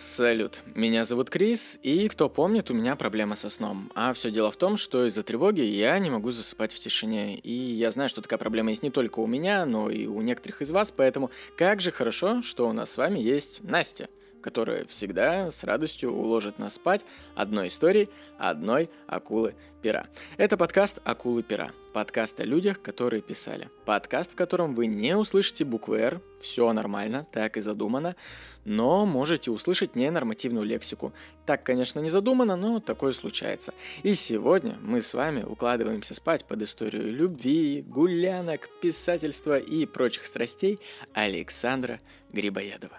[0.00, 3.90] Салют, меня зовут Крис, и кто помнит, у меня проблема со сном.
[3.96, 7.34] А все дело в том, что из-за тревоги я не могу засыпать в тишине.
[7.34, 10.62] И я знаю, что такая проблема есть не только у меня, но и у некоторых
[10.62, 14.08] из вас, поэтому как же хорошо, что у нас с вами есть Настя
[14.48, 17.04] которая всегда с радостью уложит нас спать
[17.34, 18.08] одной историей
[18.38, 20.06] одной акулы пера.
[20.38, 21.72] Это подкаст «Акулы пера».
[21.92, 23.68] Подкаст о людях, которые писали.
[23.84, 28.16] Подкаст, в котором вы не услышите буквы «Р», все нормально, так и задумано,
[28.64, 31.12] но можете услышать ненормативную лексику.
[31.44, 33.74] Так, конечно, не задумано, но такое случается.
[34.02, 40.78] И сегодня мы с вами укладываемся спать под историю любви, гулянок, писательства и прочих страстей
[41.12, 41.98] Александра
[42.32, 42.98] Грибоедова.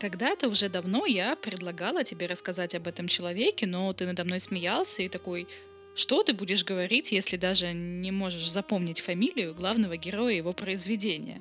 [0.00, 5.02] Когда-то уже давно я предлагала тебе рассказать об этом человеке, но ты надо мной смеялся
[5.02, 5.48] и такой,
[5.94, 11.40] что ты будешь говорить, если даже не можешь запомнить фамилию главного героя его произведения?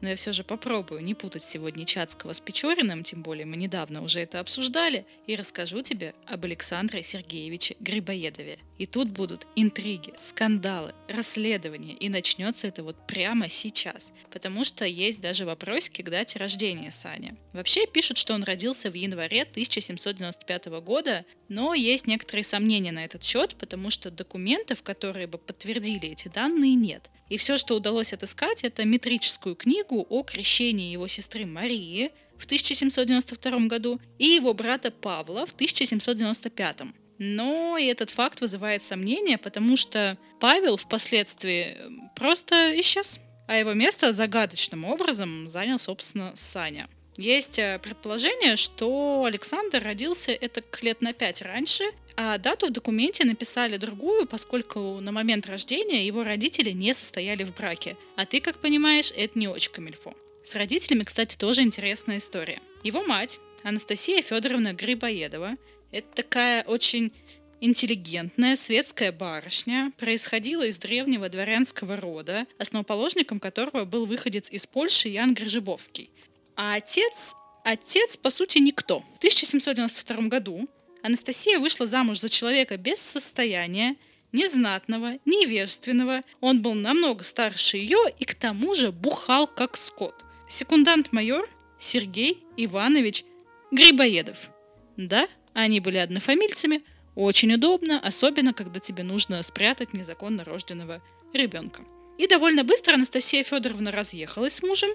[0.00, 4.02] но я все же попробую не путать сегодня Чацкого с Печориным, тем более мы недавно
[4.02, 8.58] уже это обсуждали, и расскажу тебе об Александре Сергеевиче Грибоедове.
[8.78, 15.20] И тут будут интриги, скандалы, расследования, и начнется это вот прямо сейчас, потому что есть
[15.20, 17.34] даже вопросики к дате рождения Сани.
[17.52, 23.24] Вообще пишут, что он родился в январе 1795 года, но есть некоторые сомнения на этот
[23.24, 27.10] счет, потому что документов, которые бы подтвердили эти данные, нет.
[27.28, 33.66] И все, что удалось отыскать, это метрическую книгу о крещении его сестры Марии в 1792
[33.66, 36.82] году и его брата Павла в 1795.
[37.18, 41.76] Но и этот факт вызывает сомнения, потому что Павел впоследствии
[42.14, 46.88] просто исчез, а его место загадочным образом занял, собственно, Саня.
[47.16, 51.82] Есть э, предположение, что Александр родился это лет на пять раньше,
[52.16, 57.54] а дату в документе написали другую, поскольку на момент рождения его родители не состояли в
[57.54, 57.96] браке.
[58.16, 60.14] А ты, как понимаешь, это не очень камильфо.
[60.44, 62.60] С родителями, кстати, тоже интересная история.
[62.84, 65.56] Его мать, Анастасия Федоровна Грибоедова,
[65.90, 67.12] это такая очень
[67.60, 75.34] интеллигентная светская барышня, происходила из древнего дворянского рода, основоположником которого был выходец из Польши Ян
[75.34, 76.10] Грижебовский.
[76.56, 77.34] А отец,
[77.64, 79.00] отец, по сути, никто.
[79.00, 80.68] В 1792 году
[81.02, 83.96] Анастасия вышла замуж за человека без состояния,
[84.32, 86.22] незнатного, невежественного.
[86.40, 90.24] Он был намного старше ее и к тому же бухал как скот.
[90.48, 91.48] Секундант-майор
[91.78, 93.24] Сергей Иванович
[93.70, 94.50] Грибоедов.
[94.96, 95.28] Да,
[95.62, 96.82] они были однофамильцами.
[97.14, 101.02] Очень удобно, особенно когда тебе нужно спрятать незаконно рожденного
[101.32, 101.82] ребенка.
[102.16, 104.90] И довольно быстро Анастасия Федоровна разъехалась с мужем,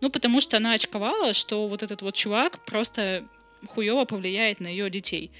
[0.00, 3.26] ну, потому что она очковала, что вот этот вот чувак просто
[3.68, 5.30] хуево повлияет на ее детей.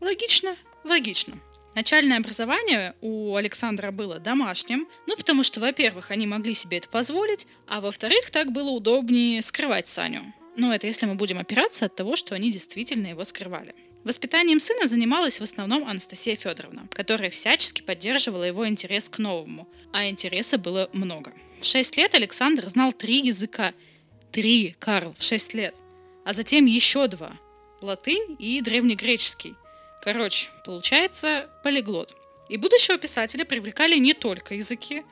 [0.00, 1.34] Логично, логично.
[1.74, 7.48] Начальное образование у Александра было домашним, ну потому что, во-первых, они могли себе это позволить,
[7.66, 10.22] а во-вторых, так было удобнее скрывать Саню.
[10.56, 13.74] Ну это если мы будем опираться от того, что они действительно его скрывали.
[14.04, 20.08] Воспитанием сына занималась в основном Анастасия Федоровна, которая всячески поддерживала его интерес к новому, а
[20.08, 21.32] интереса было много.
[21.60, 23.72] В 6 лет Александр знал три языка.
[24.30, 25.74] Три, Карл, в 6 лет.
[26.24, 27.38] А затем еще два
[27.84, 29.54] латынь и древнегреческий.
[30.02, 32.14] Короче, получается полиглот.
[32.48, 35.02] И будущего писателя привлекали не только языки,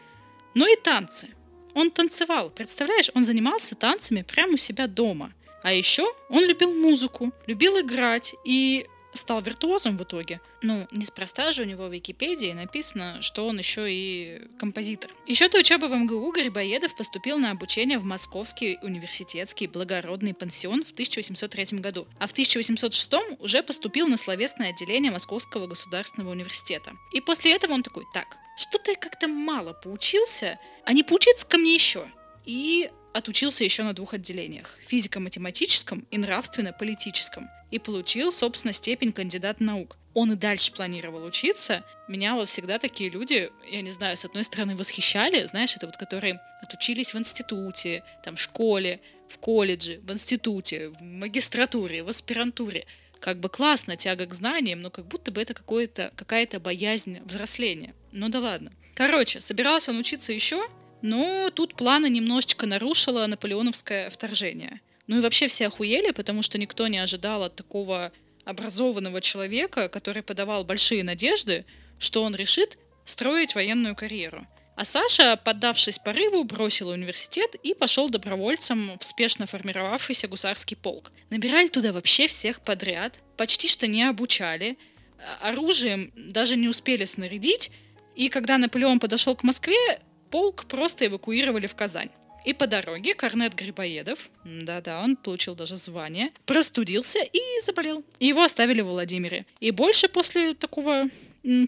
[0.54, 1.28] но и танцы.
[1.74, 5.32] Он танцевал, представляешь, он занимался танцами прямо у себя дома.
[5.62, 10.40] А еще он любил музыку, любил играть, и стал виртуозом в итоге.
[10.62, 15.10] Ну, неспроста же у него в Википедии написано, что он еще и композитор.
[15.26, 20.92] Еще до учебы в МГУ Грибоедов поступил на обучение в Московский университетский благородный пансион в
[20.92, 26.92] 1803 году, а в 1806 уже поступил на словесное отделение Московского государственного университета.
[27.12, 31.58] И после этого он такой, так, что-то я как-то мало поучился, а не поучиться ко
[31.58, 32.06] мне еще.
[32.44, 39.96] И отучился еще на двух отделениях– физико-математическом и нравственно-политическом, и получил, собственно, степень кандидат наук.
[40.14, 41.84] Он и дальше планировал учиться.
[42.06, 45.96] Меня вот всегда такие люди, я не знаю, с одной стороны восхищали, знаешь, это вот
[45.96, 52.84] которые отучились в институте, там, в школе, в колледже, в институте, в магистратуре, в аспирантуре.
[53.20, 57.94] Как бы классно, тяга к знаниям, но как будто бы это какое-то, какая-то боязнь взросления.
[58.10, 58.72] Ну да ладно.
[58.94, 60.62] Короче, собирался он учиться еще,
[61.02, 64.80] но тут планы немножечко нарушило наполеоновское вторжение.
[65.06, 68.12] Ну и вообще все охуели, потому что никто не ожидал от такого
[68.44, 71.64] образованного человека, который подавал большие надежды,
[71.98, 74.46] что он решит строить военную карьеру.
[74.74, 81.12] А Саша, поддавшись порыву, бросил университет и пошел добровольцем в спешно формировавшийся гусарский полк.
[81.30, 84.78] Набирали туда вообще всех подряд, почти что не обучали,
[85.18, 87.70] а, оружием даже не успели снарядить,
[88.16, 90.00] и когда Наполеон подошел к Москве,
[90.32, 92.10] полк просто эвакуировали в Казань.
[92.44, 98.02] И по дороге Корнет Грибоедов, да-да, он получил даже звание, простудился и заболел.
[98.18, 99.46] Его оставили в Владимире.
[99.60, 101.04] И больше после такого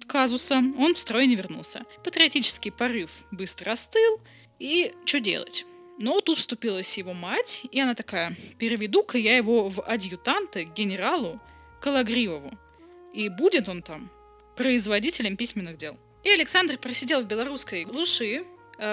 [0.09, 1.85] казуса он в строй не вернулся.
[2.03, 4.21] Патриотический порыв быстро остыл,
[4.59, 5.65] и что делать?
[6.01, 11.41] Но тут вступилась его мать, и она такая, переведу-ка я его в адъютанты генералу
[11.81, 12.51] Калагривову.
[13.13, 14.11] И будет он там
[14.57, 15.97] производителем письменных дел.
[16.25, 18.45] И Александр просидел в белорусской глуши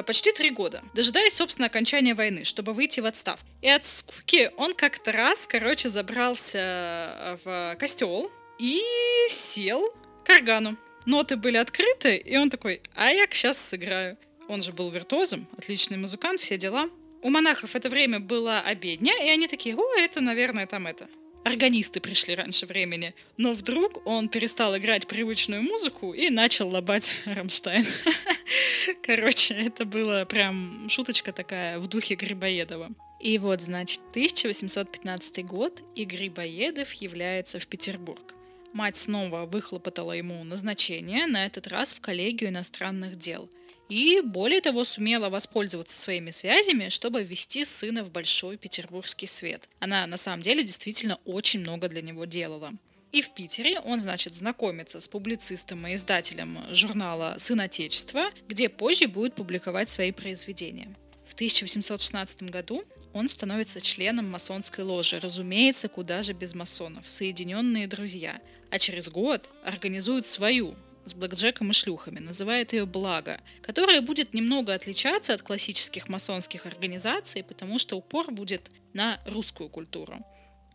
[0.05, 3.47] почти три года, дожидаясь, собственно, окончания войны, чтобы выйти в отставку.
[3.61, 8.81] И от скуки он как-то раз, короче, забрался в костел и
[9.27, 9.87] сел
[10.23, 10.77] к органу.
[11.05, 14.17] Ноты были открыты, и он такой, а я сейчас сыграю.
[14.47, 16.89] Он же был виртуозом, отличный музыкант, все дела.
[17.23, 21.07] У монахов это время было обедня, и они такие, о, это, наверное, там это.
[21.43, 23.15] Органисты пришли раньше времени.
[23.37, 27.85] Но вдруг он перестал играть привычную музыку и начал лобать Рамштайн.
[29.03, 32.89] Короче, это было прям шуточка такая в духе Грибоедова.
[33.19, 38.33] И вот, значит, 1815 год, и Грибоедов является в Петербург.
[38.73, 43.49] Мать снова выхлопотала ему назначение, на этот раз в коллегию иностранных дел.
[43.89, 49.67] И, более того, сумела воспользоваться своими связями, чтобы ввести сына в большой петербургский свет.
[49.79, 52.71] Она, на самом деле, действительно очень много для него делала.
[53.11, 59.07] И в Питере он, значит, знакомится с публицистом и издателем журнала «Сын Отечества», где позже
[59.07, 60.93] будет публиковать свои произведения.
[61.25, 68.39] В 1816 году он становится членом масонской ложи, разумеется, куда же без масонов, соединенные друзья.
[68.69, 70.75] А через год организует свою,
[71.05, 77.43] с блэкджеком и шлюхами, называет ее «Благо», которая будет немного отличаться от классических масонских организаций,
[77.43, 80.23] потому что упор будет на русскую культуру.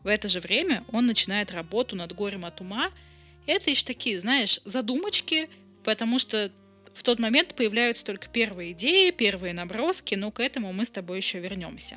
[0.07, 2.93] В это же время он начинает работу над «Горем от ума».
[3.45, 5.51] Это лишь такие, знаешь, задумочки,
[5.83, 6.53] потому что
[6.95, 11.17] в тот момент появляются только первые идеи, первые наброски, но к этому мы с тобой
[11.17, 11.97] еще вернемся.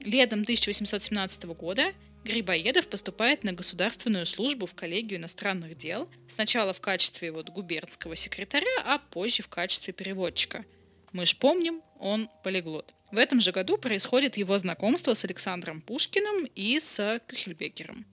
[0.00, 1.94] Летом 1817 года
[2.24, 8.82] Грибоедов поступает на государственную службу в коллегию иностранных дел, сначала в качестве вот губернского секретаря,
[8.84, 10.66] а позже в качестве переводчика.
[11.12, 12.92] Мы ж помним, он полиглот.
[13.12, 18.06] В этом же году происходит его знакомство с Александром Пушкиным и с Кюхельбекером.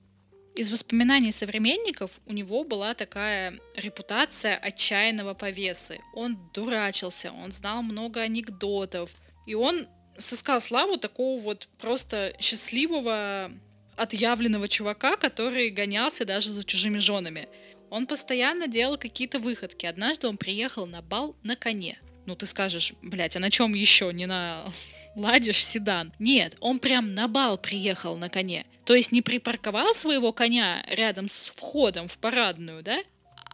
[0.55, 5.99] Из воспоминаний современников у него была такая репутация отчаянного повесы.
[6.15, 9.11] Он дурачился, он знал много анекдотов,
[9.45, 13.51] и он сыскал славу такого вот просто счастливого,
[13.95, 17.47] отъявленного чувака, который гонялся даже за чужими женами.
[17.91, 19.85] Он постоянно делал какие-то выходки.
[19.85, 22.00] Однажды он приехал на бал на коне.
[22.27, 24.12] Ну, ты скажешь, блядь, а на чем еще?
[24.12, 24.74] Не на
[25.15, 26.12] ладишь седан.
[26.19, 28.65] Нет, он прям на бал приехал на коне.
[28.83, 33.00] То есть не припарковал своего коня рядом с входом в парадную, да?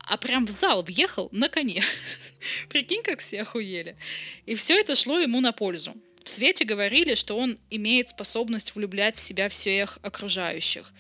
[0.08, 1.84] А прям в зал въехал на коне.
[2.70, 3.96] Прикинь, как все охуели.
[4.48, 5.94] И все это шло ему на пользу.
[6.26, 10.92] В свете говорили, что он имеет способность влюблять в себя всех окружающих.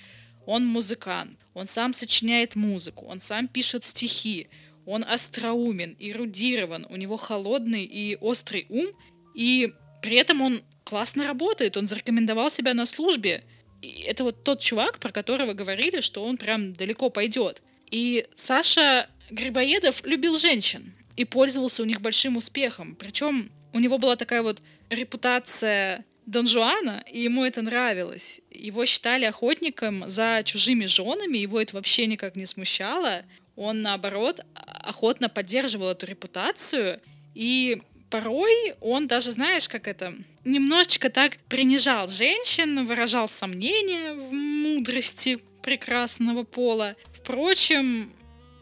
[0.45, 4.47] Он музыкант, он сам сочиняет музыку, он сам пишет стихи,
[4.85, 8.87] он остроумен, эрудирован, у него холодный и острый ум,
[9.35, 13.43] и при этом он классно работает, он зарекомендовал себя на службе.
[13.81, 17.61] И это вот тот чувак, про которого говорили, что он прям далеко пойдет.
[17.91, 22.95] И Саша Грибоедов любил женщин и пользовался у них большим успехом.
[22.95, 28.41] Причем у него была такая вот репутация Дон Жуана, и ему это нравилось.
[28.49, 33.23] Его считали охотником за чужими женами, его это вообще никак не смущало.
[33.55, 36.99] Он, наоборот, охотно поддерживал эту репутацию,
[37.35, 45.39] и порой он даже, знаешь, как это, немножечко так принижал женщин, выражал сомнения в мудрости
[45.61, 46.95] прекрасного пола.
[47.13, 48.11] Впрочем,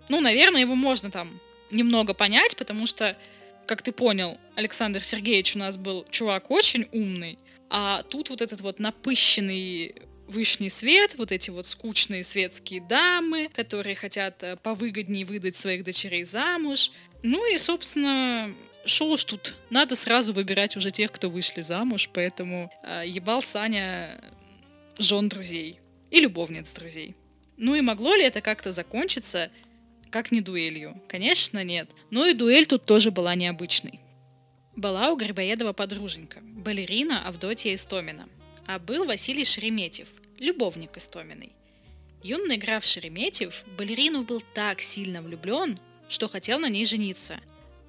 [0.09, 1.39] ну, наверное, его можно там
[1.71, 3.17] немного понять, потому что
[3.65, 8.59] как ты понял, Александр Сергеевич у нас был чувак очень умный, а тут вот этот
[8.61, 9.95] вот напыщенный
[10.31, 16.23] вышний свет, вот эти вот скучные светские дамы, которые хотят э, повыгоднее выдать своих дочерей
[16.23, 16.91] замуж.
[17.23, 18.53] Ну и, собственно,
[18.85, 24.19] шо уж тут, надо сразу выбирать уже тех, кто вышли замуж, поэтому э, ебал Саня
[24.97, 27.15] жен друзей и любовниц друзей.
[27.57, 29.51] Ну и могло ли это как-то закончиться
[30.11, 31.01] как не дуэлью?
[31.07, 31.89] Конечно, нет.
[32.09, 34.01] Но и дуэль тут тоже была необычной.
[34.75, 38.27] Была у Грибоедова подруженька, балерина Авдотья Истомина.
[38.67, 40.09] А был Василий Шереметьев,
[40.41, 41.51] любовник Истоминой.
[42.23, 45.79] Юный граф Шереметьев балерину был так сильно влюблен,
[46.09, 47.39] что хотел на ней жениться.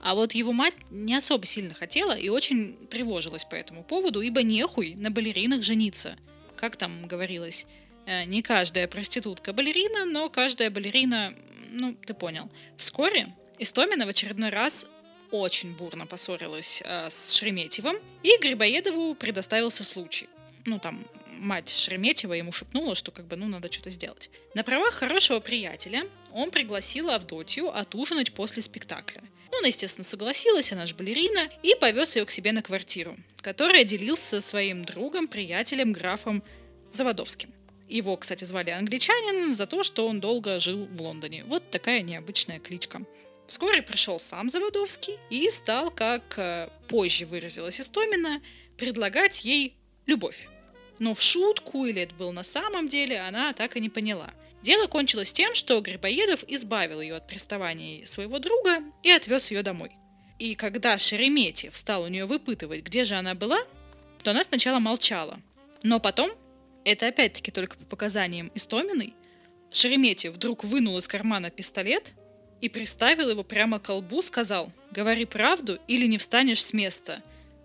[0.00, 4.42] А вот его мать не особо сильно хотела и очень тревожилась по этому поводу, ибо
[4.42, 6.16] нехуй на балеринах жениться.
[6.56, 7.66] Как там говорилось,
[8.06, 11.34] э, не каждая проститутка балерина, но каждая балерина,
[11.70, 12.50] ну, ты понял.
[12.76, 14.88] Вскоре Истомина в очередной раз
[15.30, 20.28] очень бурно поссорилась э, с Шереметьевым, и Грибоедову предоставился случай.
[20.64, 21.04] Ну, там,
[21.38, 24.30] мать Шереметьева ему шепнула, что как бы, ну, надо что-то сделать.
[24.54, 29.22] На правах хорошего приятеля он пригласил Авдотью отужинать после спектакля.
[29.50, 33.84] Ну, она, естественно, согласилась, она же балерина, и повез ее к себе на квартиру, которая
[33.84, 36.42] делился своим другом, приятелем, графом
[36.90, 37.52] Заводовским.
[37.88, 41.44] Его, кстати, звали англичанин за то, что он долго жил в Лондоне.
[41.44, 43.02] Вот такая необычная кличка.
[43.46, 48.40] Вскоре пришел сам Заводовский и стал, как э, позже выразилась Истомина,
[48.78, 50.48] предлагать ей любовь.
[50.98, 54.32] Но в шутку или это было на самом деле, она так и не поняла.
[54.62, 59.90] Дело кончилось тем, что Грибоедов избавил ее от приставаний своего друга и отвез ее домой.
[60.38, 63.58] И когда Шереметьев стал у нее выпытывать, где же она была,
[64.22, 65.40] то она сначала молчала.
[65.82, 66.30] Но потом,
[66.84, 69.14] это опять-таки только по показаниям Истоминой,
[69.72, 72.12] Шереметьев вдруг вынул из кармана пистолет
[72.60, 77.22] и приставил его прямо к колбу, сказал «Говори правду или не встанешь с места.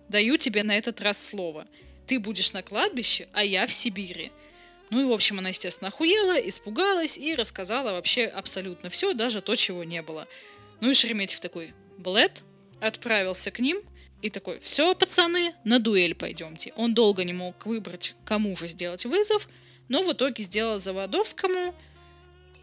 [0.09, 1.67] Даю тебе на этот раз слово.
[2.07, 4.31] Ты будешь на кладбище, а я в Сибири.
[4.89, 9.55] Ну и, в общем, она, естественно, охуела, испугалась и рассказала вообще абсолютно все, даже то,
[9.55, 10.25] чего не было.
[10.79, 12.43] Ну и Шереметьев такой, Блэд,
[12.79, 13.81] отправился к ним
[14.21, 16.71] и такой, все, пацаны, на дуэль пойдемте.
[16.77, 19.49] Он долго не мог выбрать, кому же сделать вызов,
[19.89, 21.75] но в итоге сделал Заводовскому.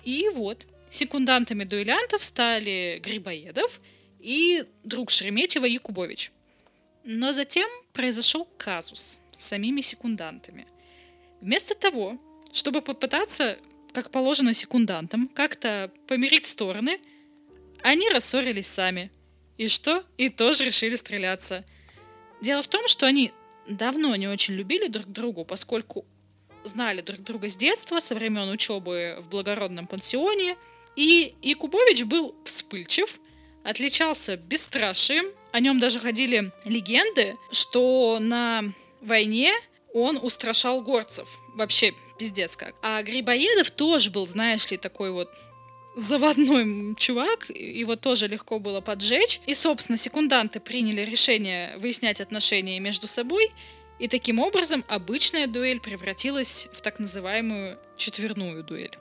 [0.05, 3.81] И вот, секундантами дуэлянтов стали Грибоедов
[4.21, 6.33] и друг Шереметьева Якубович.
[7.05, 10.67] Но затем произошел казус самими секундантами–
[11.45, 12.17] Вместо того,
[12.55, 13.59] чтобы попытаться,
[13.93, 16.99] как положено секундантам, как-то помирить стороны,
[17.83, 19.11] они рассорились сами.
[19.59, 20.05] И что?
[20.17, 21.63] И тоже решили стреляться.
[22.41, 23.31] Дело в том, что они
[23.69, 26.07] давно не очень любили друг другу, поскольку
[26.65, 30.57] знали друг друга с детства, со времен учебы в благородном пансионе.
[30.97, 33.21] И Якубович был вспыльчив,
[33.65, 35.27] отличался бесстрашием.
[35.53, 38.73] О нем даже ходили легенды, что на
[39.05, 39.53] войне
[39.95, 41.29] он устрашал горцев.
[41.55, 42.75] Вообще пиздец как.
[42.83, 45.31] А Грибоедов тоже был, знаешь ли, такой вот
[45.97, 49.41] заводной чувак, его тоже легко было поджечь.
[49.47, 53.51] И, собственно, секунданты приняли решение выяснять отношения между собой,
[54.01, 58.99] и таким образом обычная дуэль превратилась в так называемую четверную дуэль.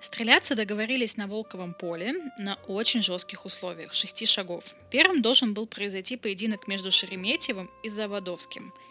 [0.00, 4.76] Стреляться договорились на Волковом поле на очень жестких условиях, шести шагов.
[4.92, 8.72] Первым должен был произойти поединок между Шереметьевым и Заводовским–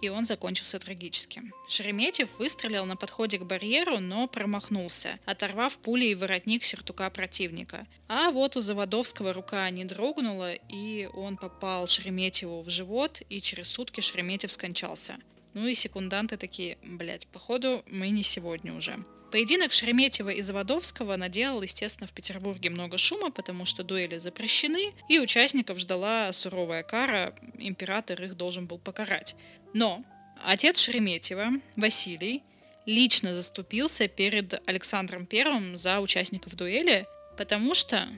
[0.00, 1.42] и он закончился трагически.
[1.68, 7.86] Шереметьев выстрелил на подходе к барьеру, но промахнулся, оторвав пулей воротник сюртука противника.
[8.08, 13.68] А вот у Заводовского рука не дрогнула, и он попал Шереметьеву в живот, и через
[13.68, 15.16] сутки Шереметьев скончался.
[15.54, 18.98] Ну и секунданты такие, блять, походу мы не сегодня уже.
[19.30, 25.20] Поединок Шереметьева и Заводовского наделал, естественно, в Петербурге много шума, потому что дуэли запрещены, и
[25.20, 29.36] участников ждала суровая кара, император их должен был покарать.
[29.72, 30.04] Но
[30.44, 32.42] отец Шереметьева, Василий,
[32.86, 38.08] лично заступился перед Александром Первым за участников дуэли, потому что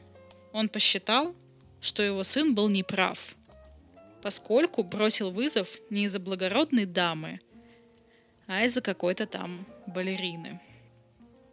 [0.53, 1.35] он посчитал,
[1.81, 3.35] что его сын был неправ,
[4.23, 7.41] поскольку бросил вызов не из-за благородной дамы,
[8.47, 10.61] а из-за какой-то там балерины.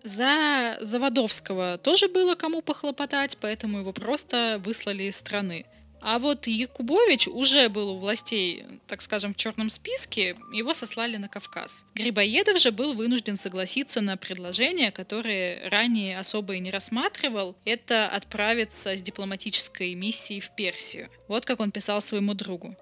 [0.03, 5.65] За Заводовского тоже было кому похлопотать, поэтому его просто выслали из страны–
[6.01, 11.27] а вот Якубович уже был у властей, так скажем, в черном списке, его сослали на
[11.27, 11.83] Кавказ.
[11.95, 18.95] Грибоедов же был вынужден согласиться на предложение, которое ранее особо и не рассматривал, это отправиться
[18.95, 21.09] с дипломатической миссией в Персию.
[21.27, 22.73] Вот как он писал своему другу.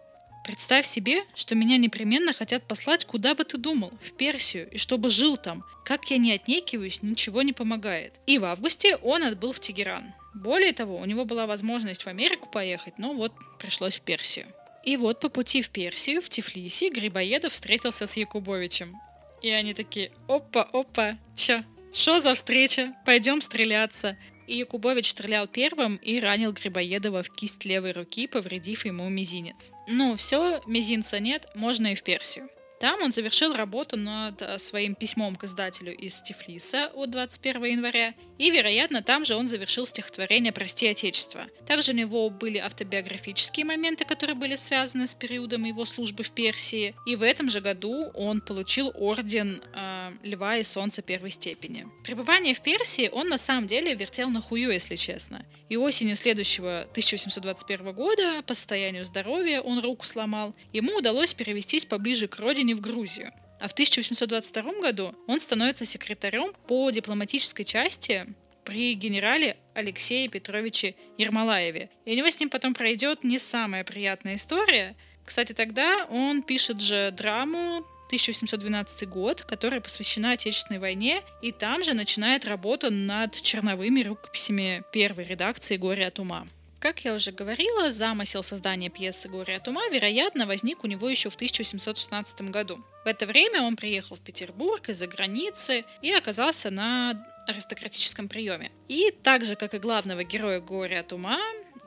[0.47, 5.09] Представь себе, что меня непременно хотят послать, куда бы ты думал, в Персию, и чтобы
[5.09, 5.65] жил там.
[5.83, 8.13] Как я не отнекиваюсь, ничего не помогает.
[8.27, 10.13] И в августе он отбыл в Тегеран.
[10.37, 14.45] Более того, у него была возможность в Америку поехать, но вот пришлось в Персию.
[14.83, 18.95] И вот по пути в Персию, в Тифлисе, Грибоедов встретился с Якубовичем.
[19.41, 22.93] И они такие, опа, опа, чё, что за встреча?
[23.05, 24.17] Пойдем стреляться.
[24.45, 29.71] И Якубович стрелял первым и ранил Грибоедова в кисть левой руки, повредив ему мизинец.
[29.87, 32.47] Ну, все, мизинца нет, можно и в Персию.
[32.79, 38.13] Там он завершил работу над э, своим письмом к издателю из Тифлиса от 21 января
[38.37, 41.47] и, вероятно, там же он завершил стихотворение «Прости, Отечество».
[41.65, 46.93] Также у него были автобиографические моменты, которые были связаны с периодом его службы в Персии,
[47.07, 51.87] и в этом же году он получил орден э, Льва и Солнца первой степени.
[52.03, 55.45] Пребывание в Персии он на самом деле вертел на хую, если честно.
[55.69, 62.27] И осенью следующего 1821 года, по состоянию здоровья, он руку сломал, ему удалось перевестись поближе
[62.27, 63.31] к родине в Грузию.
[63.59, 68.27] А в 1822 году он становится секретарем по дипломатической части
[68.63, 71.89] при генерале Алексее Петровиче Ермолаеве.
[72.05, 74.95] И у него с ним потом пройдет не самая приятная история.
[75.25, 81.93] Кстати, тогда он пишет же драму 1812 год, которая посвящена Отечественной войне, и там же
[81.93, 86.45] начинает работу над черновыми рукописями первой редакции «Горе от ума».
[86.87, 91.29] Как я уже говорила, замысел создания пьесы «Горе от ума», вероятно, возник у него еще
[91.29, 92.81] в 1816 году.
[93.03, 98.71] В это время он приехал в Петербург из-за границы и оказался на аристократическом приеме.
[98.87, 101.41] И так же, как и главного героя «Горе от ума»,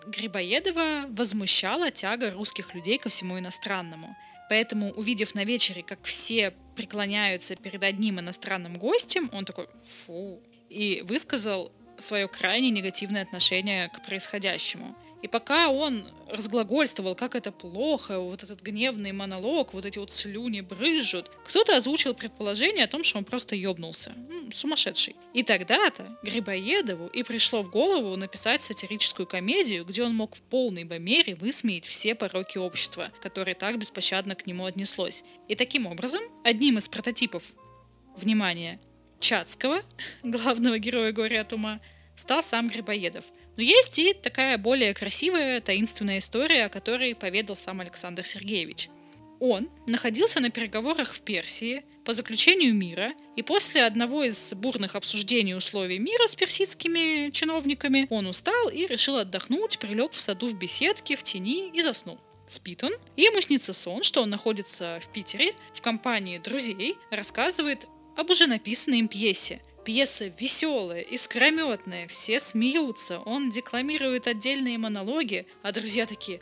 [0.06, 4.14] Грибоедова возмущала тяга русских людей ко всему иностранному.
[4.50, 9.66] Поэтому, увидев на вечере, как все преклоняются перед одним иностранным гостем, он такой
[10.04, 14.96] «фу», и высказал свое крайне негативное отношение к происходящему.
[15.22, 20.62] И пока он разглагольствовал, как это плохо, вот этот гневный монолог, вот эти вот слюни
[20.62, 24.14] брызжут, кто-то озвучил предположение о том, что он просто ёбнулся.
[24.16, 25.16] Ну, сумасшедший.
[25.34, 30.84] И тогда-то Грибоедову и пришло в голову написать сатирическую комедию, где он мог в полной
[30.84, 35.22] бы мере высмеять все пороки общества, которое так беспощадно к нему отнеслось.
[35.48, 37.42] И таким образом, одним из прототипов,
[38.16, 38.80] внимание,
[39.20, 39.82] Чацкого,
[40.22, 41.80] главного героя «Горя от ума»,
[42.16, 43.24] стал сам Грибоедов.
[43.56, 48.88] Но есть и такая более красивая, таинственная история, о которой поведал сам Александр Сергеевич.
[49.40, 55.54] Он находился на переговорах в Персии по заключению мира, и после одного из бурных обсуждений
[55.54, 61.16] условий мира с персидскими чиновниками он устал и решил отдохнуть, прилег в саду в беседке,
[61.16, 62.18] в тени и заснул.
[62.48, 67.86] Спит он, и ему снится сон, что он находится в Питере в компании друзей, рассказывает
[68.16, 69.60] об уже написанной им пьесе.
[69.84, 76.40] Пьеса веселая, искрометная, все смеются, он декламирует отдельные монологи, а друзья такие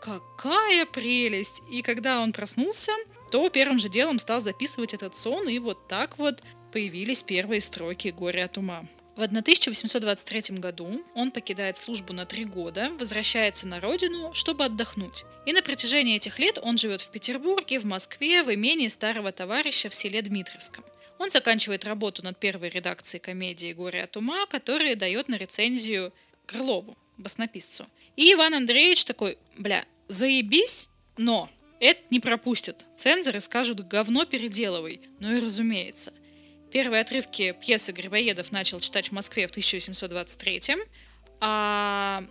[0.00, 2.92] «Какая прелесть!» И когда он проснулся,
[3.30, 6.42] то первым же делом стал записывать этот сон, и вот так вот
[6.72, 8.84] появились первые строки «Горе от ума».
[9.14, 15.24] В 1823 году он покидает службу на три года, возвращается на родину, чтобы отдохнуть.
[15.44, 19.90] И на протяжении этих лет он живет в Петербурге, в Москве, в имении старого товарища
[19.90, 20.82] в селе Дмитровском.
[21.22, 26.12] Он заканчивает работу над первой редакцией комедии «Горе от ума», которая дает на рецензию
[26.46, 27.86] Крылову, баснописцу.
[28.16, 32.84] И Иван Андреевич такой, бля, заебись, но это не пропустят.
[32.96, 35.00] Цензоры скажут «говно переделывай».
[35.20, 36.12] Ну и разумеется.
[36.72, 40.60] Первые отрывки пьесы Грибоедов начал читать в Москве в 1823
[41.38, 42.24] а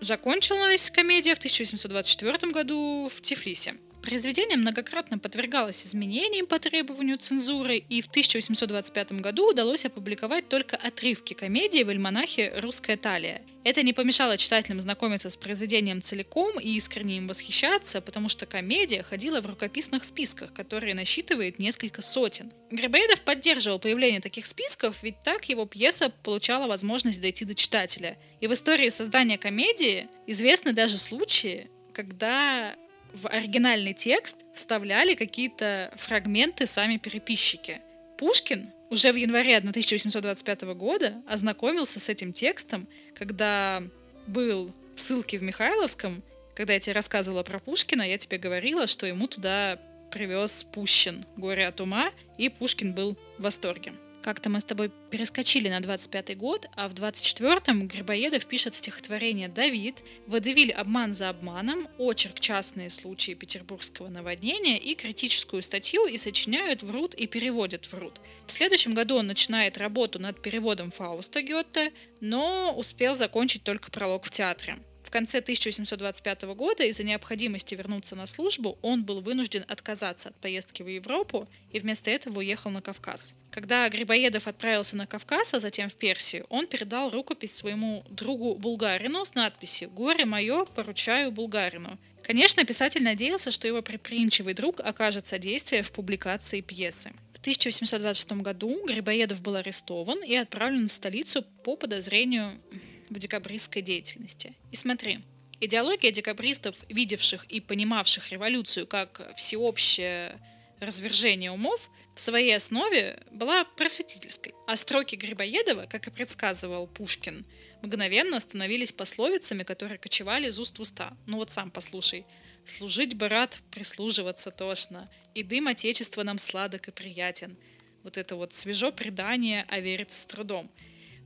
[0.00, 3.74] закончилась комедия в 1824 году в Тифлисе.
[4.04, 11.32] Произведение многократно подвергалось изменениям по требованию цензуры, и в 1825 году удалось опубликовать только отрывки
[11.32, 13.40] комедии в альманахе «Русская талия».
[13.64, 19.02] Это не помешало читателям знакомиться с произведением целиком и искренне им восхищаться, потому что комедия
[19.02, 22.52] ходила в рукописных списках, которые насчитывает несколько сотен.
[22.70, 28.18] Грибоедов поддерживал появление таких списков, ведь так его пьеса получала возможность дойти до читателя.
[28.40, 32.76] И в истории создания комедии известны даже случаи, когда
[33.14, 37.80] в оригинальный текст вставляли какие-то фрагменты сами переписчики.
[38.18, 43.82] Пушкин уже в январе 1825 года ознакомился с этим текстом, когда
[44.26, 46.22] был в ссылке в Михайловском,
[46.54, 49.78] когда я тебе рассказывала про Пушкина, я тебе говорила, что ему туда
[50.10, 53.92] привез Пущин «Горе от ума», и Пушкин был в восторге.
[54.24, 60.02] Как-то мы с тобой перескочили на 25-й год, а в 24-м Грибоедов пишет стихотворение «Давид»,
[60.26, 67.14] «Водевиль обман за обманом», очерк «Частные случаи петербургского наводнения» и критическую статью и сочиняют «Врут»
[67.14, 68.18] и переводят «Врут».
[68.46, 74.24] В следующем году он начинает работу над переводом Фауста Гетте, но успел закончить только пролог
[74.24, 74.78] в театре
[75.14, 80.88] конце 1825 года из-за необходимости вернуться на службу он был вынужден отказаться от поездки в
[80.88, 83.32] Европу и вместо этого уехал на Кавказ.
[83.52, 89.24] Когда Грибоедов отправился на Кавказ, а затем в Персию, он передал рукопись своему другу Булгарину
[89.24, 91.96] с надписью «Горе мое, поручаю Булгарину».
[92.24, 97.12] Конечно, писатель надеялся, что его предприимчивый друг окажет содействие в публикации пьесы.
[97.34, 102.60] В 1826 году Грибоедов был арестован и отправлен в столицу по подозрению
[103.10, 104.54] в декабристской деятельности.
[104.70, 105.20] И смотри,
[105.60, 110.40] идеология декабристов, видевших и понимавших революцию как всеобщее
[110.80, 117.44] развержение умов, в своей основе была просветительской, а строки Грибоедова, как и предсказывал Пушкин,
[117.82, 121.16] мгновенно становились пословицами, которые кочевали из уст в уста.
[121.26, 122.24] Ну вот сам послушай.
[122.66, 127.58] «Служить бы рад, прислуживаться тошно, и дым Отечества нам сладок и приятен».
[128.04, 130.70] Вот это вот свежо предание, а верить с трудом.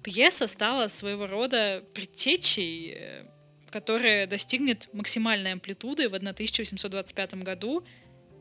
[0.03, 3.25] Пьеса стала своего рода предтечей, э,
[3.71, 7.85] которая достигнет максимальной амплитуды в 1825 году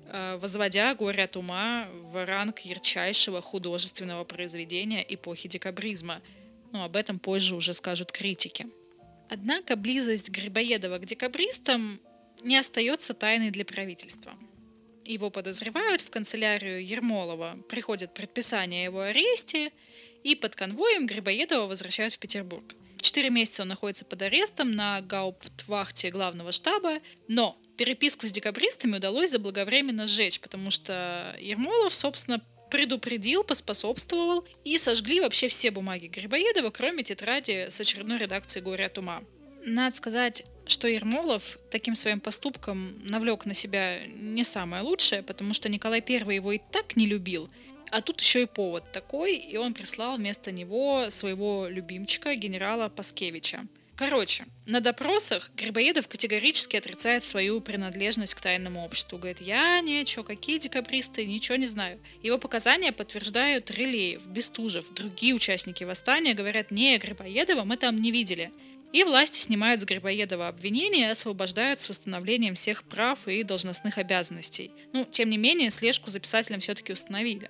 [0.10, 6.22] Э, возводя «Горе от ума» в ранг ярчайшего художественного произведения эпохи декабризма.
[6.72, 8.68] Но об этом позже уже скажут критики.
[9.30, 12.00] Однако близость Грибоедова к декабристам
[12.42, 14.34] не остается тайной для правительства.
[15.08, 19.72] Его подозревают в канцелярию Ермолова, приходят предписание его аресте,
[20.22, 22.76] и под конвоем Грибоедова возвращают в Петербург.
[23.00, 29.32] Четыре месяца он находится под арестом на гауптвахте главного штаба, но переписку с декабристами удалось
[29.32, 37.04] заблаговременно сжечь, потому что Ермолов, собственно, предупредил, поспособствовал и сожгли вообще все бумаги Грибоедова, кроме
[37.04, 39.24] тетради с очередной редакцией «Горе от ума».
[39.64, 45.70] Надо сказать, что Ермолов таким своим поступком навлек на себя не самое лучшее, потому что
[45.70, 47.50] Николай I его и так не любил,
[47.92, 53.66] а тут еще и повод такой, и он прислал вместо него своего любимчика, генерала Паскевича.
[53.98, 59.18] Короче, на допросах Грибоедов категорически отрицает свою принадлежность к тайному обществу.
[59.18, 62.00] Говорит, я ничего, какие декабристы, ничего не знаю.
[62.22, 68.52] Его показания подтверждают Релеев, Бестужев, другие участники восстания говорят, не, Грибоедова мы там не видели.
[68.94, 74.72] И власти снимают с Грибоедова обвинения и освобождают с восстановлением всех прав и должностных обязанностей.
[74.94, 77.50] Ну, тем не менее, слежку за писателем все-таки установили.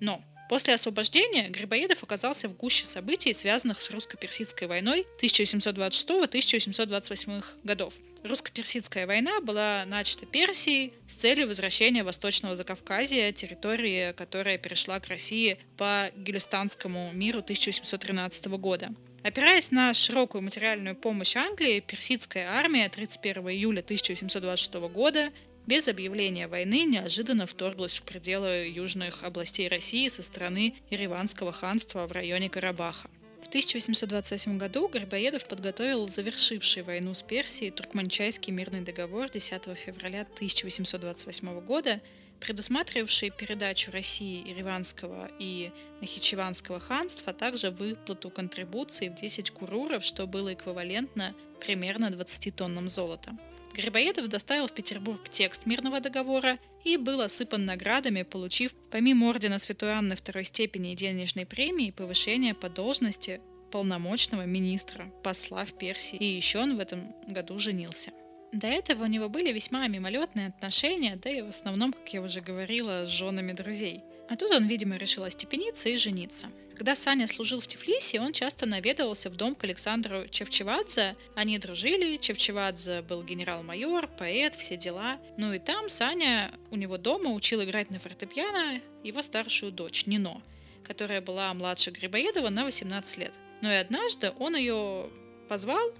[0.00, 7.94] Но После освобождения Грибоедов оказался в гуще событий, связанных с русско-персидской войной 1726-1828 годов.
[8.22, 15.56] Русско-персидская война была начата Персией с целью возвращения Восточного Закавказья, территории, которая перешла к России
[15.78, 18.90] по Гелистанскому миру 1813 года.
[19.24, 25.30] Опираясь на широкую материальную помощь Англии, персидская армия 31 июля 1726 года
[25.66, 32.12] без объявления войны неожиданно вторглась в пределы южных областей России со стороны Ереванского ханства в
[32.12, 33.08] районе Карабаха.
[33.42, 41.60] В 1828 году Грибоедов подготовил завершивший войну с Персией Туркманчайский мирный договор 10 февраля 1828
[41.60, 42.02] года,
[42.44, 50.26] предусматривавший передачу России Ереванского и Нахичеванского ханств, а также выплату контрибуций в 10 куруров, что
[50.26, 53.34] было эквивалентно примерно 20 тоннам золота.
[53.74, 59.92] Грибоедов доставил в Петербург текст мирного договора и был осыпан наградами, получив помимо ордена Святой
[59.92, 63.40] Анны второй степени и денежной премии повышение по должности
[63.72, 68.12] полномочного министра, посла в Персии, и еще он в этом году женился.
[68.54, 72.40] До этого у него были весьма мимолетные отношения, да и в основном, как я уже
[72.40, 74.02] говорила, с женами друзей.
[74.30, 78.66] А тут он, видимо, решил остепениться и жениться– когда Саня служил в Тифлисе, он часто
[78.66, 81.14] наведывался в дом к Александру Чевчевадзе.
[81.36, 85.18] Они дружили, Чевчевадзе был генерал-майор, поэт, все дела.
[85.36, 90.42] Ну и там Саня у него дома учил играть на фортепиано его старшую дочь Нино,
[90.82, 93.34] которая была младше Грибоедова на 18 лет.
[93.60, 95.08] Но и однажды он ее
[95.48, 95.92] позвал,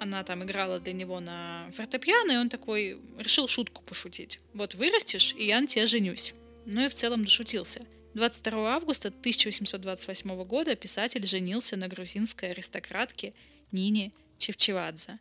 [0.00, 4.40] она там играла для него на фортепиано, и он такой решил шутку пошутить.
[4.52, 6.34] Вот вырастешь, и я на тебя женюсь.
[6.66, 7.86] Ну и в целом дошутился.
[8.14, 13.34] 22 августа 1828 года писатель женился на грузинской аристократке
[13.72, 15.18] Нине Чевчевадзе.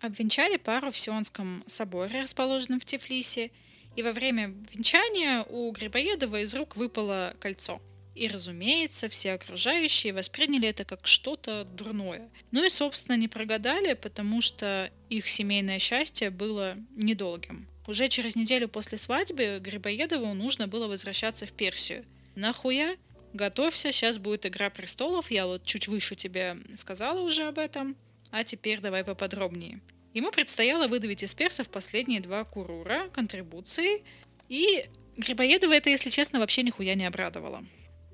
[0.00, 3.50] Обвенчали пару в Сионском соборе, расположенном в Тифлисе,
[3.96, 7.80] и во время венчания у Грибоедова из рук выпало кольцо.
[8.16, 12.28] И, разумеется, все окружающие восприняли это как что-то дурное.
[12.50, 17.68] Ну и, собственно, не прогадали, потому что их семейное счастье было недолгим.
[17.86, 22.04] Уже через неделю после свадьбы Грибоедову нужно было возвращаться в Персию–
[22.36, 22.96] нахуя?
[23.32, 27.96] Готовься, сейчас будет Игра престолов, я вот чуть выше тебе сказала уже об этом,
[28.30, 29.80] а теперь давай поподробнее.
[30.14, 34.04] Ему предстояло выдавить из персов последние два курура, контрибуции,
[34.48, 37.64] и Грибоедова это, если честно, вообще нихуя не обрадовало.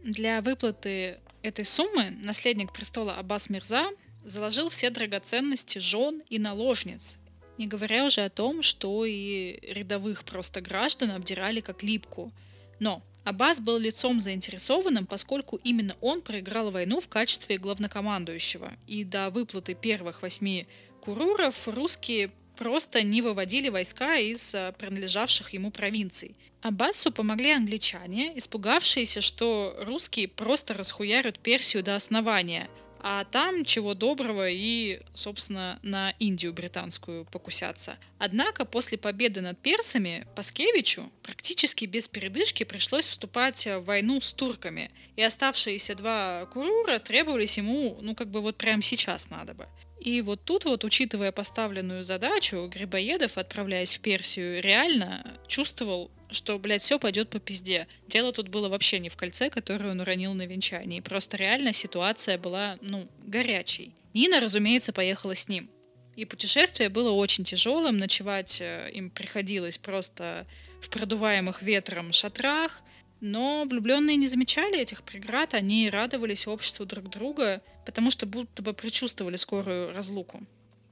[0.03, 3.88] Для выплаты этой суммы наследник престола Аббас Мирза
[4.25, 7.19] заложил все драгоценности жен и наложниц,
[7.57, 12.33] не говоря уже о том, что и рядовых просто граждан обдирали как липку.
[12.81, 19.31] Но Аббас был лицом заинтересованным, поскольку именно он проиграл войну в качестве главнокомандующего, и до
[19.31, 20.67] выплаты первых восьми
[21.01, 26.37] куруров русские просто не выводили войска из а, принадлежавших ему провинций.
[26.61, 32.68] Аббасу помогли англичане, испугавшиеся, что русские просто расхуярят Персию до основания,
[33.01, 37.96] а там чего доброго и, собственно, на Индию британскую покусятся.
[38.18, 44.92] Однако после победы над персами Паскевичу практически без передышки пришлось вступать в войну с турками,
[45.16, 49.66] и оставшиеся два курура требовались ему, ну как бы вот прямо сейчас надо бы.
[50.03, 56.83] И вот тут вот, учитывая поставленную задачу, Грибоедов, отправляясь в Персию, реально чувствовал, что, блядь,
[56.83, 57.87] все пойдет по пизде.
[58.09, 60.99] Дело тут было вообще не в кольце, которое он уронил на венчании.
[60.99, 63.95] Просто реально ситуация была, ну, горячей.
[64.12, 65.71] Нина, разумеется, поехала с ним.
[66.17, 70.47] И путешествие было очень тяжелым, ночевать э, им приходилось просто
[70.81, 72.83] в продуваемых ветром шатрах,
[73.22, 78.74] но влюбленные не замечали этих преград, они радовались обществу друг друга, потому что будто бы
[78.74, 80.42] предчувствовали скорую разлуку.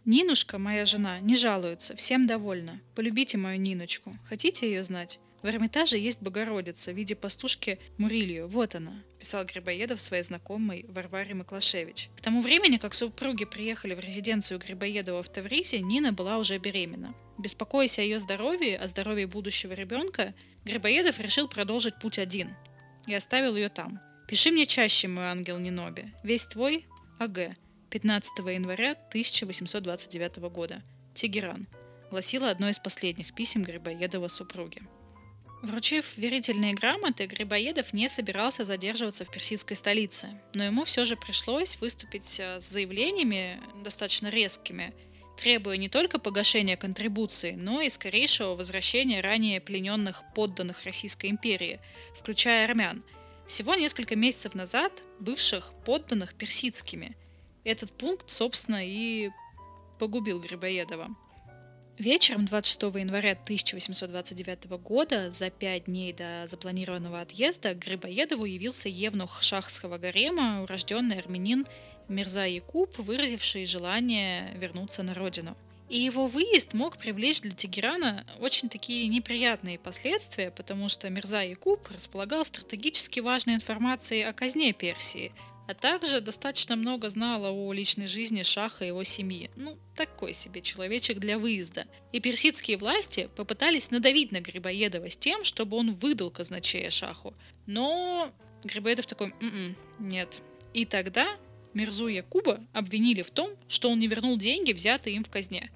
[0.04, 2.80] Нинушка, моя жена, не жалуется, всем довольна.
[2.94, 4.14] Полюбите мою Ниночку.
[4.28, 5.18] Хотите ее знать?
[5.42, 8.46] В Эрмитаже есть Богородица в виде пастушки Мурилью.
[8.46, 12.10] Вот она, писал Грибоедов своей знакомой Варваре Маклашевич.
[12.16, 17.14] К тому времени, как супруги приехали в резиденцию Грибоедова в Тавризе, Нина была уже беременна.
[17.38, 20.34] Беспокоясь о ее здоровье, о здоровье будущего ребенка,
[20.66, 22.54] Грибоедов решил продолжить путь один
[23.06, 23.98] и оставил ее там.
[24.28, 26.12] «Пиши мне чаще, мой ангел Ниноби.
[26.22, 26.86] Весь твой
[27.18, 27.56] АГ.
[27.88, 30.82] 15 января 1829 года.
[31.14, 31.66] Тегеран»,
[32.10, 34.82] гласило одно из последних писем Грибоедова супруге.
[35.62, 41.76] Вручив верительные грамоты, Грибоедов не собирался задерживаться в персидской столице, но ему все же пришлось
[41.76, 44.94] выступить э, с заявлениями достаточно резкими,
[45.36, 51.78] требуя не только погашения контрибуции, но и скорейшего возвращения ранее плененных подданных Российской империи,
[52.16, 53.02] включая армян,
[53.46, 57.16] всего несколько месяцев назад бывших подданных персидскими.
[57.64, 59.28] Этот пункт, собственно, и
[59.98, 61.08] погубил Грибоедова.
[62.00, 69.42] Вечером 26 января 1829 года, за пять дней до запланированного отъезда, к Грибоедову явился евнух
[69.42, 71.66] шахского гарема, урожденный армянин
[72.08, 75.54] Мирза Якуб, выразивший желание вернуться на родину.
[75.90, 81.86] И его выезд мог привлечь для Тегерана очень такие неприятные последствия, потому что Мирза Якуб
[81.90, 85.32] располагал стратегически важной информацией о казне Персии–
[85.70, 89.50] а также достаточно много знала о личной жизни Шаха и его семьи.
[89.54, 91.86] Ну, такой себе человечек для выезда.
[92.10, 97.34] И персидские власти попытались надавить на Грибоедова с тем, чтобы он выдал казначея Шаху.
[97.66, 98.32] Но
[98.64, 100.42] Грибоедов такой, М-м, нет.
[100.74, 101.36] И тогда
[101.72, 105.70] Мирзу Якуба обвинили в том, что он не вернул деньги, взятые им в казне.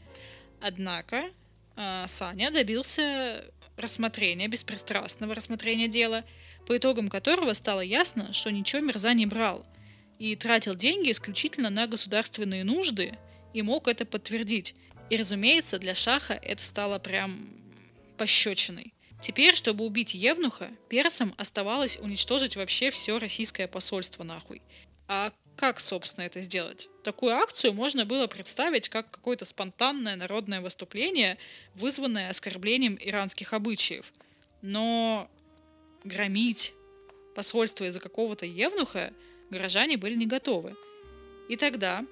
[0.61, 1.31] Однако
[1.77, 3.45] э, Саня добился
[3.77, 6.25] рассмотрения, беспристрастного рассмотрения дела,
[6.67, 9.65] по итогам которого стало ясно, что ничего Мирза не брал–
[10.19, 13.19] и тратил деньги исключительно на государственные нужды
[13.53, 14.75] и мог это подтвердить.
[15.11, 17.49] И, разумеется, для Шаха это стало прям
[18.17, 18.95] пощечиной.
[19.21, 24.61] Теперь, чтобы убить Евнуха, персам оставалось уничтожить вообще все российское посольство нахуй.
[25.09, 26.89] А как, собственно, это сделать?
[27.03, 31.39] Такую акцию можно было представить как какое-то спонтанное народное выступление,
[31.75, 34.13] вызванное оскорблением иранских обычаев.
[34.63, 35.31] Но
[36.03, 36.75] громить
[37.35, 39.13] посольство из-за какого-то евнуха
[39.55, 40.77] горожане были не готовы.
[41.49, 42.05] И тогда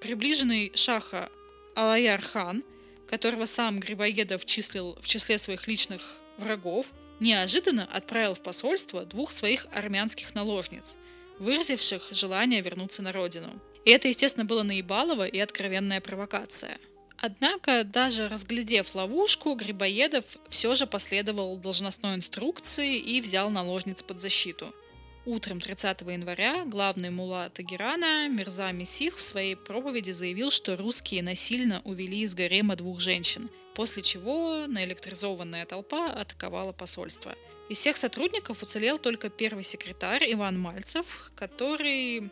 [0.00, 1.30] приближенный шаха
[1.74, 2.64] Алаяр хан,
[3.08, 6.86] которого сам Грибоедов числил в числе своих личных врагов,
[7.18, 10.96] неожиданно отправил в посольство двух своих армянских наложниц,
[11.38, 13.50] выразивших желание вернуться на родину.
[13.84, 16.78] И это, естественно, было наебалово и откровенная провокация.
[17.16, 24.74] Однако, даже разглядев ловушку, Грибоедов все же последовал должностной инструкции и взял наложниц под защиту–
[25.26, 31.82] Утром 30 января главный мула Тагирана Мирза Месих в своей проповеди заявил, что русские насильно
[31.84, 37.34] увели из гарема двух женщин, после чего наэлектризованная толпа атаковала посольство.
[37.68, 42.30] Из всех сотрудников уцелел только первый секретарь Иван Мальцев, который,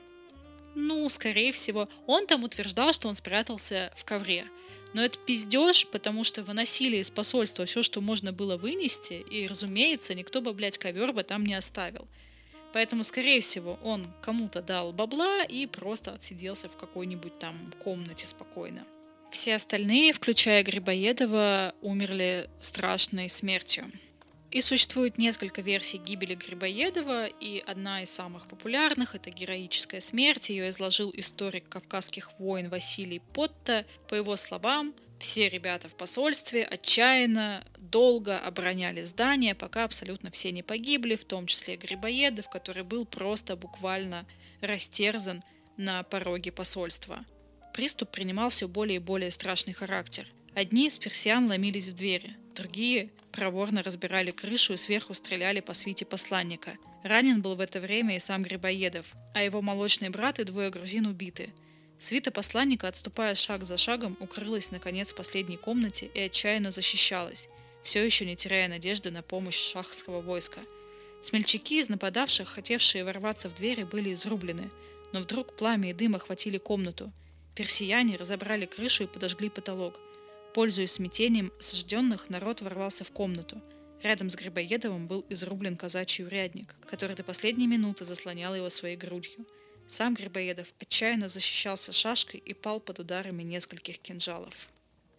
[0.75, 4.47] ну, скорее всего, он там утверждал, что он спрятался в ковре.
[4.95, 10.15] Но это пиздеж, потому что выносили из посольства все, что можно было вынести, и, разумеется,
[10.15, 12.09] никто бы, блядь, ковер бы там не оставил.
[12.73, 18.85] Поэтому, скорее всего, он кому-то дал бабла и просто отсиделся в какой-нибудь там комнате спокойно.
[19.31, 23.91] Все остальные, включая Грибоедова, умерли страшной смертью.
[24.51, 30.49] И существует несколько версий гибели Грибоедова, и одна из самых популярных– это героическая смерть.
[30.49, 33.85] Ее изложил историк кавказских войн Василий Потта.
[34.09, 40.63] По его словам, все ребята в посольстве отчаянно долго обороняли здание, пока абсолютно все не
[40.63, 44.27] погибли, в том числе Грибоедов, который был просто буквально
[44.61, 45.43] растерзан
[45.77, 47.25] на пороге посольства.
[47.75, 50.27] Приступ принимал все более и более страшный характер.
[50.55, 56.05] Одни из персиан ломились в двери, другие проворно разбирали крышу и сверху стреляли по свите
[56.05, 56.77] посланника.
[57.05, 61.07] Ранен был в это время и сам Грибоедов, а его молочный брат и двое грузин
[61.07, 61.53] убиты.
[61.99, 67.49] Свита посланника, отступая шаг за шагом, укрылась наконец в последней комнате и отчаянно защищалась,
[67.83, 70.61] все еще не теряя надежды на помощь шахского войска.
[71.21, 74.71] Смельчаки из нападавших, хотевшие ворваться в двери, были изрублены,
[75.13, 77.13] но вдруг пламя и дым охватили комнату.
[77.57, 79.99] Персияне разобрали крышу и подожгли потолок.
[80.55, 83.61] Пользуясь смятением сожженных, народ ворвался в комнату.
[84.03, 89.45] Рядом с Грибоедовым был изрублен казачий урядник, который до последней минуты заслонял его своей грудью.
[89.89, 94.69] Сам Грибоедов отчаянно защищался шашкой и пал под ударами нескольких кинжалов.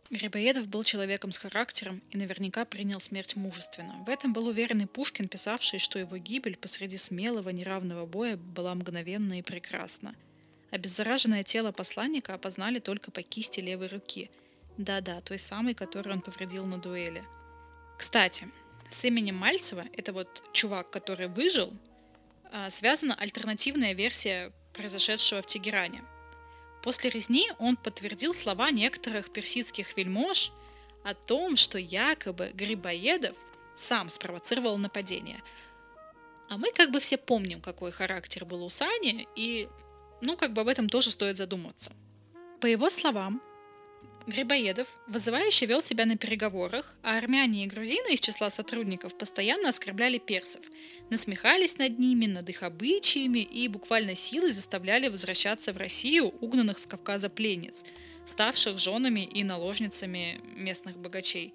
[0.10, 4.04] Грибоедов был человеком с характером и наверняка принял смерть мужественно.
[4.06, 8.74] В этом был уверен и Пушкин, писавший, что его гибель посреди смелого неравного боя была
[8.74, 10.16] мгновенна и прекрасна.
[10.72, 14.30] Обеззараженное тело посланника опознали только по кисти левой руки–
[14.80, 17.22] да-да, той самой, которую он повредил на дуэли.
[17.98, 18.48] Кстати,
[18.90, 21.74] с именем Мальцева, это вот чувак, который выжил,
[22.54, 26.04] а, связана альтернативная версия произошедшего в Тегеране.
[26.82, 30.54] После резни он подтвердил слова некоторых персидских вельмож
[31.04, 33.36] о том, что якобы Грибоедов
[33.76, 35.44] сам спровоцировал нападение.
[36.50, 39.68] А мы как бы все помним, какой характер был у Сани, и
[40.22, 41.92] ну как бы об этом тоже стоит задуматься.
[42.62, 43.42] По его словам,
[44.30, 50.20] Грибоедов вызывающе вел себя на переговорах, а армяне и грузины из числа сотрудников постоянно оскорбляли
[50.20, 50.62] персов,
[51.10, 56.86] насмехались над ними, над их обычаями и буквально силой заставляли возвращаться в Россию угнанных с
[56.86, 57.84] Кавказа пленниц,
[58.28, 61.54] ставших женами и наложницами местных богачей.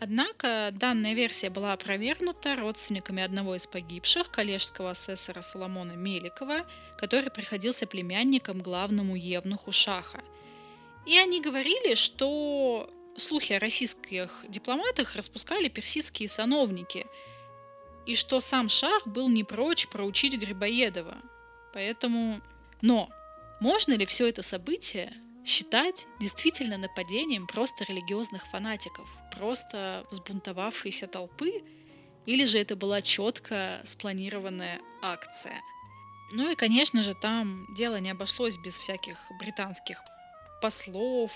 [0.00, 6.66] Однако данная версия была опровергнута родственниками одного из погибших, коллежского асессора Соломона Меликова,
[6.98, 10.22] который приходился племянником главному евнуху Шаха–
[11.06, 17.06] и они говорили, что слухи о российских дипломатах распускали персидские сановники,
[18.06, 21.16] и что сам Шах был не прочь проучить Грибоедова.
[21.72, 22.40] Поэтому...
[22.82, 23.10] Но
[23.60, 25.12] можно ли все это событие
[25.44, 31.64] считать действительно нападением просто религиозных фанатиков, просто взбунтовавшейся толпы,
[32.26, 35.60] или же это была четко спланированная акция?
[36.32, 40.02] Ну и, конечно же, там дело не обошлось без всяких британских
[40.60, 41.32] послов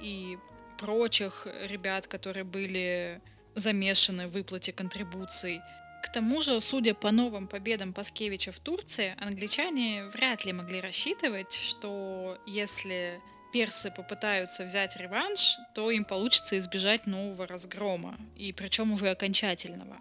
[0.00, 0.38] и
[0.78, 3.20] прочих ребят, которые были
[3.54, 5.60] замешаны в выплате контрибуций.
[6.02, 11.52] К тому же, судя по новым победам Паскевича в Турции, англичане вряд ли могли рассчитывать,
[11.52, 13.20] что если
[13.52, 19.96] персы попытаются взять реванш, то им получится избежать нового разгрома, и причем уже окончательного.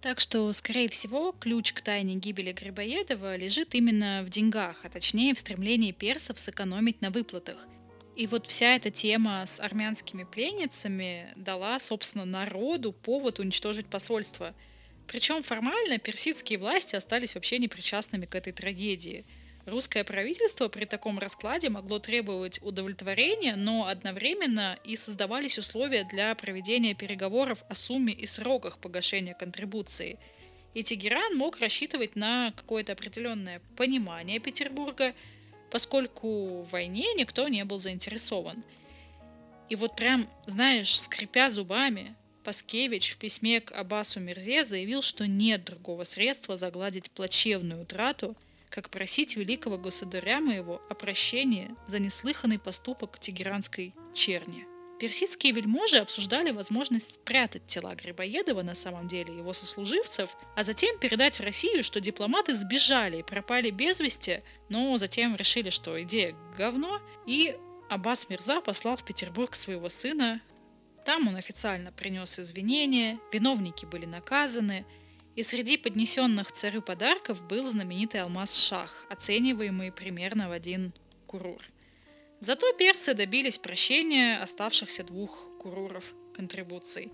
[0.00, 5.34] Так что, скорее всего, ключ к тайне гибели Грибоедова лежит именно в деньгах, а точнее
[5.34, 7.66] в стремлении персов сэкономить на выплатах.
[8.16, 14.54] И вот вся эта тема с армянскими пленницами дала, собственно, народу повод уничтожить посольство.
[15.06, 19.24] Причем формально персидские власти остались вообще непричастными к этой трагедии–
[19.66, 26.94] Русское правительство при таком раскладе могло требовать удовлетворения, но одновременно и создавались условия для проведения
[26.94, 30.18] переговоров о сумме и сроках погашения контрибуции.
[30.72, 35.14] И Тегеран мог рассчитывать на какое-то определенное понимание Петербурга,
[35.70, 38.64] поскольку в войне никто не был заинтересован.
[39.68, 45.64] И вот прям, знаешь, скрипя зубами, Паскевич в письме к Аббасу Мирзе заявил, что нет
[45.64, 48.34] другого средства загладить плачевную утрату–
[48.70, 54.66] как просить великого государя моего о прощении за неслыханный поступок тегеранской черни.
[55.00, 61.38] Персидские вельможи обсуждали возможность спрятать тела Грибоедова на самом деле его сослуживцев, а затем передать
[61.38, 67.00] в Россию, что дипломаты сбежали и пропали без вести, но затем решили, что идея говно,
[67.26, 67.56] и
[67.88, 70.42] Аббас Мирза послал в Петербург своего сына.
[71.06, 74.84] Там он официально принес извинения, виновники были наказаны,
[75.36, 80.92] и среди поднесенных царю подарков был знаменитый алмаз Шах, оцениваемый примерно в один
[81.26, 81.62] курур.
[82.40, 87.12] Зато персы добились прощения оставшихся двух куруров контрибуций.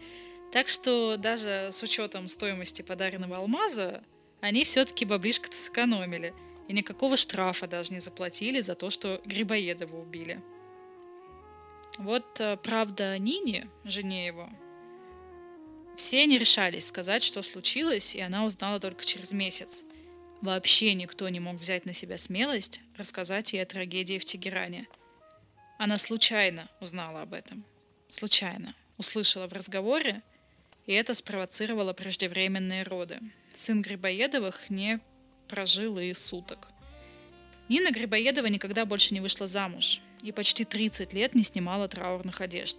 [0.52, 4.02] Так что даже с учетом стоимости подаренного алмаза,
[4.40, 6.32] они все-таки баблишко-то сэкономили.
[6.68, 10.40] И никакого штрафа даже не заплатили за то, что Грибоедова убили.
[11.98, 14.50] Вот э, правда Нине, жене его,
[15.96, 19.84] все не решались сказать, что случилось, и она узнала только через месяц.
[20.42, 24.86] Вообще никто не мог взять на себя смелость рассказать ей о трагедии в Тегеране.
[25.78, 27.64] Она случайно узнала об этом.
[28.10, 28.74] Случайно.
[28.98, 30.22] Услышала в разговоре,
[30.86, 33.18] и это спровоцировало преждевременные роды.
[33.56, 35.00] Сын Грибоедовых не
[35.48, 36.68] прожил и суток.
[37.68, 40.00] Нина Грибоедова никогда больше не вышла замуж.
[40.22, 42.78] и почти 30 лет не снимала траурных одежд.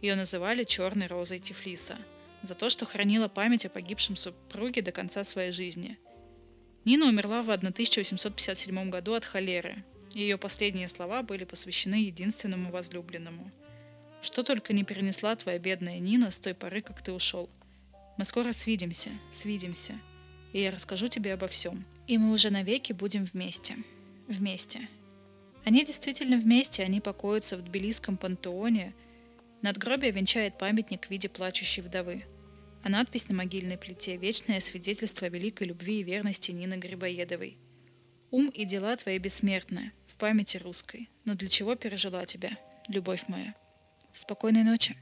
[0.00, 1.98] Ее называли «черной розой Тифлиса»
[2.46, 5.98] за то, что хранила память о погибшем супруге до конца своей жизни.
[6.84, 9.84] Нина умерла в 1857 году от холеры.
[10.12, 13.50] Ее последние слова были посвящены единственному возлюбленному.
[14.22, 17.50] Что только не перенесла твоя бедная Нина с той поры, как ты ушел.
[18.16, 19.94] Мы скоро свидимся, свидимся,
[20.52, 21.84] и я расскажу тебе обо всем.
[22.06, 23.76] И мы уже навеки будем вместе.
[24.28, 24.88] Вместе.
[25.64, 28.94] Они действительно вместе, они покоятся в Тбилисском пантеоне.
[29.62, 32.24] Надгробие венчает памятник в виде плачущей вдовы.
[32.86, 37.58] А надпись на могильной плите– вечное свидетельство великой любви и верности Нины Грибоедовой.
[38.30, 41.10] Ум и дела твои бессмертны, в памяти русской.
[41.24, 42.50] Но для чего пережила тебя,
[42.86, 43.56] любовь моя?
[44.14, 44.96] Спокойной ночи.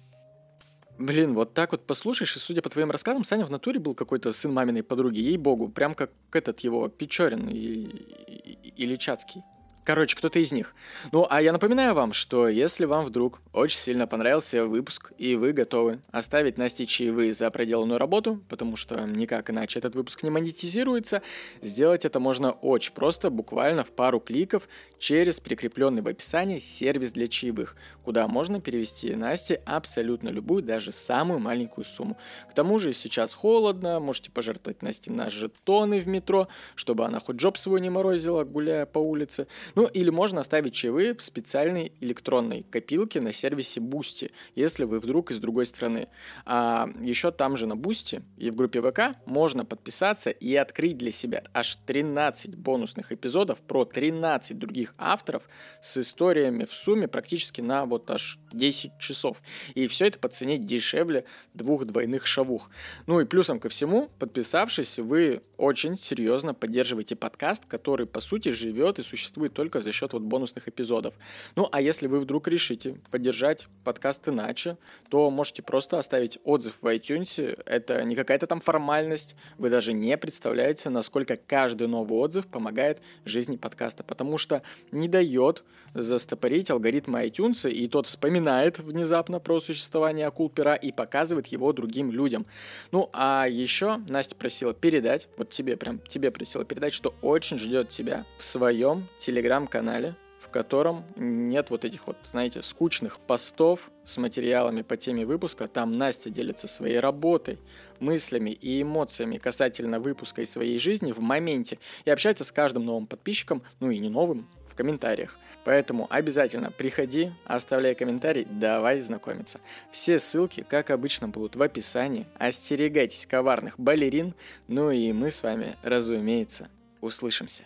[0.98, 4.32] Блин, вот так вот послушаешь, и судя по твоим рассказам, Саня в натуре был какой-то
[4.32, 9.42] сын маминой подруги, ей-богу, прям как этот его Печорин или Чацкий.
[9.84, 10.74] Короче, кто-то из них.
[11.12, 15.52] Ну, а я напоминаю вам, что если вам вдруг очень сильно понравился выпуск, и вы
[15.52, 21.20] готовы оставить Насте чаевые за проделанную работу, потому что никак иначе этот выпуск не монетизируется,
[21.60, 24.68] сделать это можно очень просто, буквально в пару кликов
[24.98, 31.40] через прикрепленный в описании сервис для чаевых, куда можно перевести Насте абсолютно любую, даже самую
[31.40, 32.16] маленькую сумму.
[32.50, 37.38] К тому же сейчас холодно, можете пожертвовать Насте на жетоны в метро, чтобы она хоть
[37.38, 39.46] жоп свой не морозила, гуляя по улице.
[39.74, 45.30] Ну или можно оставить чаевые в специальной электронной копилке на сервисе Boosty, если вы вдруг
[45.30, 46.08] из другой страны.
[46.44, 51.10] А еще там же на Boosty и в группе ВК можно подписаться и открыть для
[51.10, 55.48] себя аж 13 бонусных эпизодов про 13 других авторов
[55.80, 59.42] с историями в сумме практически на вот аж 10 часов.
[59.74, 61.24] И все это по цене дешевле
[61.54, 62.70] двух двойных шавух.
[63.06, 68.98] Ну и плюсом ко всему, подписавшись, вы очень серьезно поддерживаете подкаст, который по сути живет
[68.98, 71.14] и существует только за счет вот бонусных эпизодов.
[71.56, 74.78] Ну, а если вы вдруг решите поддержать подкаст иначе,
[75.10, 77.62] то можете просто оставить отзыв в iTunes.
[77.66, 79.36] Это не какая-то там формальность.
[79.58, 85.64] Вы даже не представляете, насколько каждый новый отзыв помогает жизни подкаста, потому что не дает
[85.94, 88.43] застопорить алгоритмы iTunes, и тот вспоминает
[88.78, 92.44] внезапно про существование акул пера и показывает его другим людям.
[92.92, 97.88] Ну, а еще Настя просила передать, вот тебе прям, тебе просила передать, что очень ждет
[97.88, 104.16] тебя в своем телеграм телеграм-канале, в котором нет вот этих вот, знаете, скучных постов с
[104.18, 105.68] материалами по теме выпуска.
[105.68, 107.58] Там Настя делится своей работой,
[108.00, 113.06] мыслями и эмоциями касательно выпуска и своей жизни в моменте и общается с каждым новым
[113.06, 115.38] подписчиком, ну и не новым, в комментариях.
[115.64, 119.60] Поэтому обязательно приходи, оставляй комментарий, давай знакомиться.
[119.90, 122.26] Все ссылки, как обычно, будут в описании.
[122.38, 124.34] Остерегайтесь коварных балерин.
[124.68, 126.68] Ну и мы с вами, разумеется,
[127.00, 127.64] услышимся.